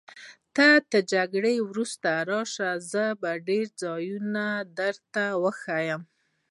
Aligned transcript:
ته 0.55 0.67
تر 0.91 0.99
جګړې 1.13 1.55
وروسته 1.69 2.09
راشه، 2.29 2.69
زه 2.91 3.05
به 3.21 3.31
ډېر 3.47 3.65
ځایونه 3.81 4.45
در 4.77 4.95
وښیم. 5.43 6.01